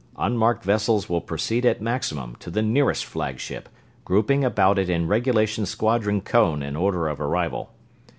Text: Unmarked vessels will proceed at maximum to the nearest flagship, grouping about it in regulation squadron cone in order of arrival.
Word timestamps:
Unmarked 0.17 0.63
vessels 0.63 1.07
will 1.07 1.21
proceed 1.21 1.63
at 1.63 1.79
maximum 1.79 2.35
to 2.37 2.49
the 2.49 2.63
nearest 2.63 3.05
flagship, 3.05 3.69
grouping 4.03 4.43
about 4.43 4.79
it 4.79 4.89
in 4.89 5.07
regulation 5.07 5.63
squadron 5.63 6.21
cone 6.21 6.63
in 6.63 6.75
order 6.75 7.07
of 7.07 7.21
arrival. 7.21 7.69